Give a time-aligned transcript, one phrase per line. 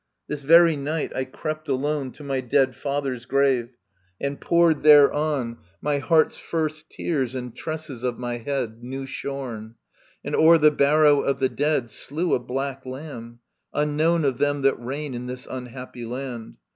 [0.27, 3.69] This very night I crept alone To my dead father's grave,
[4.19, 9.75] and pourec}^ thereon My heart's first tears and tresses of my head New shorn,
[10.25, 13.41] and o'er the barrow of the dead Slew a black lamb,
[13.75, 16.55] unknown of them that reign In this unhappy Iiand.